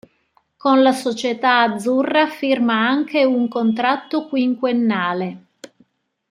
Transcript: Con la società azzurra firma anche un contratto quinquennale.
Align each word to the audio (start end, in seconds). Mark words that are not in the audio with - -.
Con 0.57 0.81
la 0.81 0.93
società 0.93 1.59
azzurra 1.61 2.27
firma 2.27 2.73
anche 2.87 3.23
un 3.23 3.47
contratto 3.47 4.25
quinquennale. 4.27 5.45